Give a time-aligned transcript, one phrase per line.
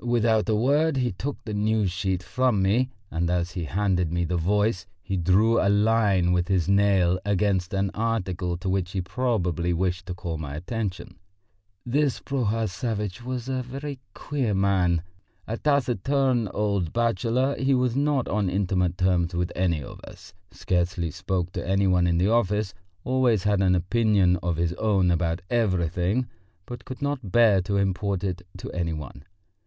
[0.00, 4.24] Without a word he took the News sheet from me, and as he handed me
[4.24, 9.02] the Voice he drew a line with his nail against an article to which he
[9.02, 11.18] probably wished to call my attention.
[11.84, 15.02] This Prohor Savvitch was a very queer man:
[15.46, 21.10] a taciturn old bachelor, he was not on intimate terms with any of us, scarcely
[21.10, 22.72] spoke to any one in the office,
[23.04, 26.26] always had an opinion of his own about everything,
[26.64, 29.24] but could not bear to import it to any one.